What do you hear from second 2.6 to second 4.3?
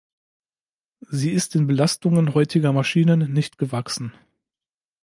Maschinen nicht gewachsen.